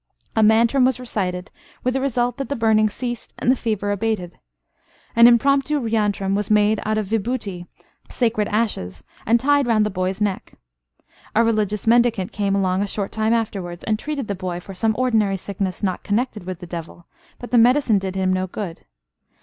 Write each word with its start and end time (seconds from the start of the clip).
A 0.35 0.41
mantram 0.41 0.83
was 0.83 0.99
recited, 0.99 1.51
with 1.83 1.93
the 1.93 2.01
result 2.01 2.37
that 2.37 2.49
the 2.49 2.55
burning 2.55 2.89
ceased, 2.89 3.35
and 3.37 3.51
the 3.51 3.55
fever 3.55 3.91
abated. 3.91 4.39
An 5.15 5.27
impromptu 5.27 5.79
yantram 5.85 6.33
was 6.33 6.49
made 6.49 6.79
out 6.83 6.97
of 6.97 7.05
vibhuti 7.05 7.67
(sacred 8.09 8.47
ashes), 8.47 9.03
and 9.27 9.39
tied 9.39 9.67
round 9.67 9.85
the 9.85 9.91
boy's 9.91 10.19
neck. 10.19 10.55
A 11.35 11.43
religious 11.43 11.85
mendicant 11.85 12.31
came 12.31 12.55
along 12.55 12.81
a 12.81 12.87
short 12.87 13.11
time 13.11 13.31
afterwards, 13.31 13.83
and 13.83 13.99
treated 13.99 14.27
the 14.27 14.33
boy 14.33 14.59
for 14.59 14.73
some 14.73 14.95
ordinary 14.97 15.37
sickness 15.37 15.83
not 15.83 16.01
connected 16.01 16.45
with 16.47 16.61
the 16.61 16.65
devil, 16.65 17.05
but 17.37 17.51
the 17.51 17.59
medicine 17.59 17.99
did 17.99 18.15
him 18.15 18.33
no 18.33 18.47
good. 18.47 18.85